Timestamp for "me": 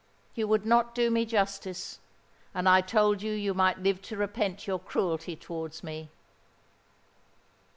1.11-1.27, 5.83-6.09